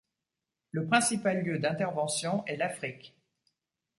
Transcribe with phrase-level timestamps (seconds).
[0.71, 3.15] Le principal lieu d'intervention est l'Afrique.